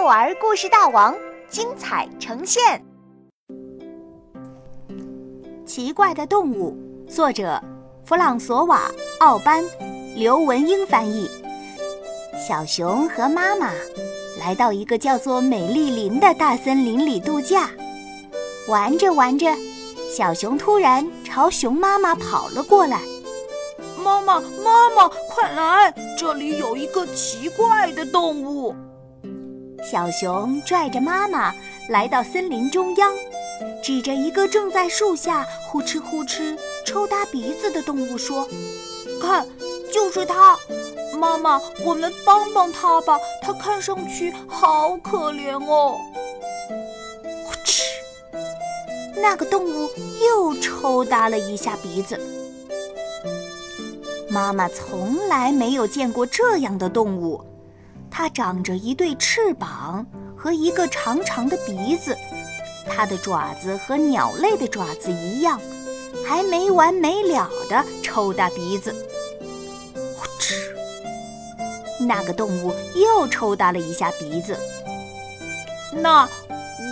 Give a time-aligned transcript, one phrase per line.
[0.00, 1.14] 幼儿故事大王
[1.50, 2.82] 精彩呈现。
[5.66, 6.74] 奇怪的动物，
[7.06, 7.62] 作者
[8.06, 8.90] 弗朗索瓦·
[9.22, 9.62] 奥班，
[10.16, 11.28] 刘文英翻译。
[12.48, 13.72] 小熊和妈妈
[14.38, 17.68] 来到一个叫做美丽林的大森林里度假，
[18.68, 19.54] 玩着玩着，
[20.10, 23.02] 小熊突然朝熊妈妈跑了过来。
[24.02, 25.94] 妈妈，妈妈，快来！
[26.16, 28.74] 这里有一个奇怪的动物。
[29.82, 31.54] 小熊拽着妈妈
[31.88, 33.12] 来到森林中央，
[33.82, 38.46] 指着一个正在树下呼哧呼哧抽搭鼻子的动物说
[39.20, 39.46] ：“看，
[39.92, 40.56] 就是它！
[41.18, 45.98] 妈妈，我们帮帮它吧，它看上去好可怜哦。”
[47.44, 47.82] 呼哧，
[49.16, 49.90] 那个动物
[50.24, 52.18] 又抽搭了一下鼻子。
[54.28, 57.44] 妈妈从来没有见过这样的动物，
[58.10, 60.04] 它长着一对翅膀
[60.36, 62.16] 和一个长长的鼻子，
[62.86, 65.60] 它的爪子和鸟类的爪子一样，
[66.26, 68.94] 还没完没了地抽打鼻子。
[70.16, 70.54] 呼哧，
[72.06, 74.58] 那个动物又抽打了一下鼻子。
[75.92, 76.28] 那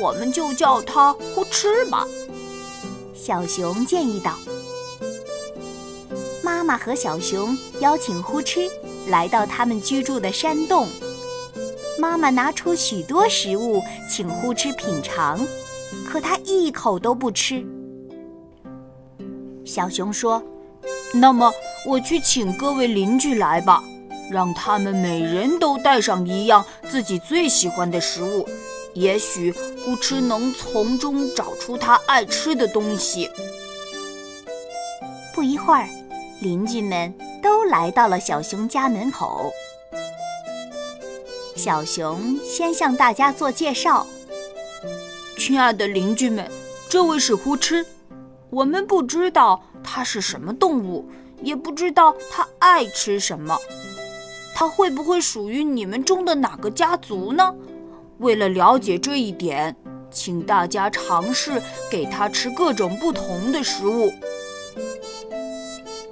[0.00, 2.06] 我们就叫它呼哧吧，
[3.14, 4.36] 小熊建议道。
[6.42, 8.70] 妈妈和小熊邀请呼哧
[9.08, 10.88] 来到他们居住的山洞。
[11.98, 15.38] 妈妈拿出许多食物请呼哧品尝，
[16.06, 17.64] 可他一口都不吃。
[19.64, 20.42] 小熊说
[21.12, 21.52] ：“那么
[21.86, 23.82] 我去请各位邻居来吧，
[24.30, 28.46] 让他们每人都带上一样自己最喜欢的食物，
[28.94, 29.52] 也许
[29.84, 33.28] 呼哧能从中找出他爱吃的东西。”
[35.34, 35.88] 不一会儿。
[36.42, 39.50] 邻居们都来到了小熊家门口。
[41.56, 44.06] 小熊先向大家做介绍
[45.38, 46.48] ：“亲爱的邻居们，
[46.88, 47.84] 这位是呼哧。
[48.50, 51.08] 我们不知道它是什么动物，
[51.42, 53.58] 也不知道它爱吃什么。
[54.54, 57.54] 它会不会属于你们中的哪个家族呢？
[58.18, 59.74] 为了了解这一点，
[60.10, 61.60] 请大家尝试
[61.90, 64.12] 给它吃各种不同的食物。”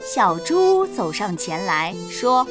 [0.00, 2.46] 小猪走上前来说：“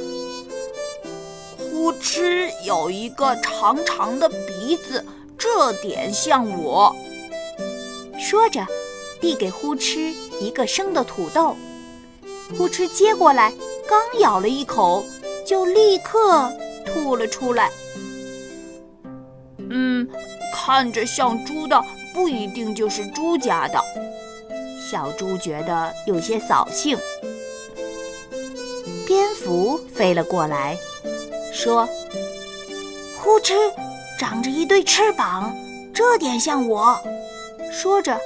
[1.84, 5.06] 呼哧有一个长长的鼻子，
[5.38, 6.96] 这点像我。”
[8.18, 8.66] 说着，
[9.20, 11.58] 递给呼哧一个生的土豆。
[12.58, 13.52] 呼哧接过来，
[13.86, 15.04] 刚咬了一口，
[15.46, 16.50] 就立刻
[16.86, 17.70] 吐了出来。
[19.58, 20.08] 嗯，
[20.56, 21.84] 看着像猪的
[22.14, 23.78] 不一定就是猪家的。
[24.90, 26.98] 小猪觉得有些扫兴。
[29.06, 30.78] 蝙蝠飞了过来，
[31.64, 31.88] 说
[33.18, 33.54] ：“呼哧，
[34.20, 35.56] 长着一对翅膀，
[35.94, 37.02] 这点像我。”
[37.72, 38.20] 说着，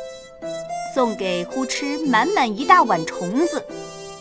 [0.96, 3.64] 送给呼哧满满一大碗虫子。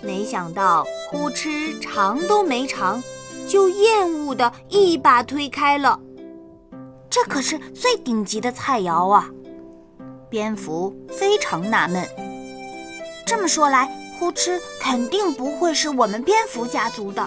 [0.02, 3.02] 没想到呼哧尝都没尝，
[3.48, 5.98] 就厌恶的一把推开了。
[7.08, 9.30] 这可是最顶级的菜肴啊！
[10.28, 12.06] 蝙蝠非常纳闷。
[13.26, 17.26] 这么说来，呼哧肯定不会是我们蝙蝠家族的。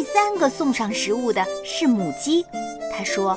[0.00, 2.42] 第三个送上食物的是母鸡，
[2.90, 3.36] 他说：“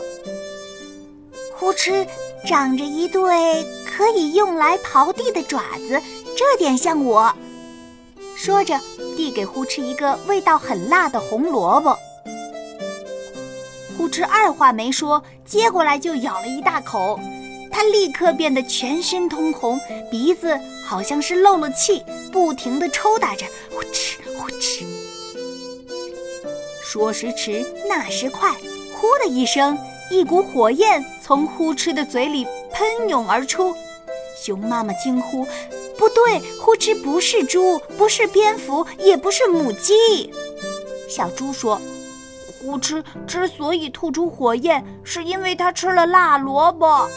[1.59, 2.07] 呼哧
[2.47, 6.01] 长着一对可以用来刨地的爪子，
[6.38, 7.35] 这点像我。”
[8.38, 8.79] 说着，
[9.18, 12.00] 递给呼哧一个味道很辣的红萝卜。
[13.97, 17.19] 呼哧二话没说，接过来就咬了一大口。
[17.69, 19.78] 他立刻变得全身通红，
[20.09, 24.85] 鼻子好像是漏了气，不停地抽打着，呼哧呼哧。
[26.94, 28.52] 说时迟，那时快，
[28.94, 29.76] 呼的一声，
[30.12, 33.76] 一股火焰从呼哧的嘴里喷涌而出。
[34.40, 35.44] 熊妈妈惊呼
[35.98, 40.31] ：“不对，呼哧不是猪，不是蝙蝠，也不是母鸡。”
[41.09, 41.81] 小猪说
[42.62, 47.10] ：“呼哧之所以吐出火焰，是因为它吃了辣萝卜。”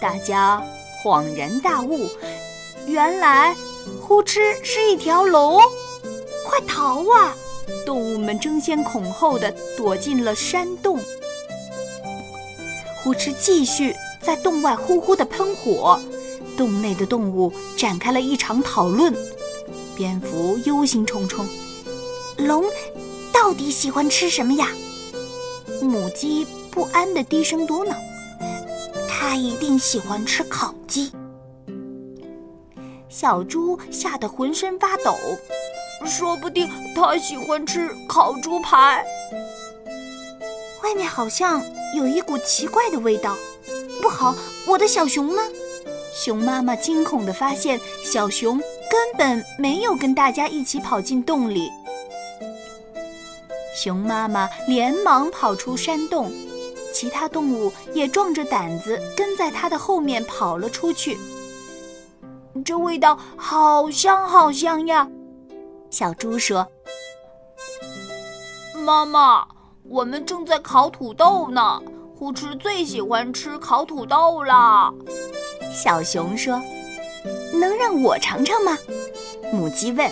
[0.00, 0.62] 大家
[1.02, 2.08] 恍然大悟，
[2.86, 3.56] 原来
[4.00, 5.60] 呼哧是一条龙！
[6.46, 7.34] 快逃啊！
[7.84, 10.98] 动物们争先恐后地躲进了山洞。
[13.02, 16.00] 呼哧继续在洞外呼呼地喷火，
[16.56, 19.14] 洞内的动物展开了一场讨论。
[19.96, 21.44] 蝙蝠忧心忡忡
[22.38, 22.64] ：“龙
[23.32, 24.68] 到底喜欢吃什么呀？”
[25.82, 27.94] 母鸡不安地低声嘟囔。
[29.08, 31.12] 它一定喜欢吃烤鸡。
[33.08, 35.14] 小猪吓得浑身发抖，
[36.06, 39.04] 说不定他喜欢吃烤猪排。
[40.82, 41.62] 外面好像
[41.96, 43.36] 有一股奇怪的味道。
[44.00, 44.34] 不好，
[44.66, 45.42] 我的小熊呢？
[46.12, 51.70] 熊妈妈惊恐地发现，小熊根本没有跟大家一起跑进洞里。
[53.74, 56.30] 熊妈妈连忙跑出山洞，
[56.92, 61.16] 其他动物也壮着胆子跟在它的后面跑了出去。
[62.64, 65.08] 这味道好香好香呀！
[65.92, 66.66] 小猪说
[68.82, 69.46] ：“妈妈，
[69.84, 71.82] 我们正在烤土豆呢，
[72.18, 74.90] 呼哧最喜欢吃烤土豆了。”
[75.70, 76.58] 小熊说
[77.52, 78.78] ：“能让我尝尝吗？”
[79.52, 80.10] 母鸡问。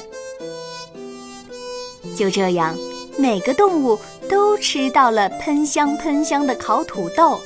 [2.14, 2.76] 就这样，
[3.16, 3.98] 每个动物
[4.28, 7.40] 都吃到了喷香喷香的烤土豆。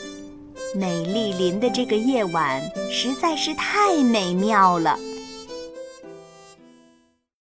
[0.74, 2.60] 美丽林的这个夜晚
[2.90, 4.98] 实在是太美妙了。